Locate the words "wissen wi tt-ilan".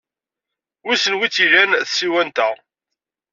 0.85-1.71